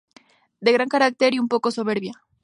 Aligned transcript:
De 0.61 0.71
gran 0.71 0.89
carácter 0.89 1.35
y 1.35 1.39
un 1.39 1.47
poco 1.47 1.69
soberbia. 1.69 2.13